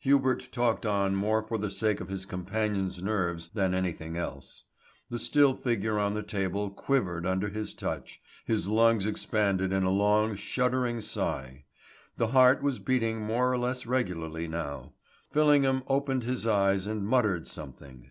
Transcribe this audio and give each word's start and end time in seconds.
Hubert 0.00 0.48
talked 0.50 0.84
on 0.84 1.14
more 1.14 1.40
for 1.40 1.56
the 1.56 1.70
sake 1.70 2.00
of 2.00 2.08
his 2.08 2.26
companion's 2.26 3.00
nerves 3.00 3.50
than 3.54 3.74
anything 3.74 4.16
else. 4.16 4.64
The 5.08 5.20
still 5.20 5.54
figure 5.54 6.00
on 6.00 6.14
the 6.14 6.22
table 6.24 6.70
quivered 6.70 7.24
under 7.24 7.48
his 7.48 7.74
touch, 7.74 8.20
his 8.44 8.66
lungs 8.66 9.06
expanded 9.06 9.72
in 9.72 9.84
a 9.84 9.90
long, 9.90 10.34
shuddering 10.34 11.00
sigh. 11.00 11.62
The 12.16 12.26
heart 12.34 12.60
was 12.60 12.80
beating 12.80 13.20
more 13.20 13.52
or 13.52 13.56
less 13.56 13.86
regularly 13.86 14.48
now. 14.48 14.94
Fillingham 15.30 15.84
opened 15.86 16.24
his 16.24 16.44
eyes 16.44 16.84
and 16.88 17.06
muttered 17.06 17.46
something. 17.46 18.10